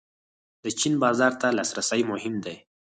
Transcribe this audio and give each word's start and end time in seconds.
د 0.63 0.65
چین 0.79 0.93
بازار 1.03 1.31
ته 1.41 1.47
لاسرسی 1.57 2.01
مهم 2.11 2.35
دی 2.45 2.55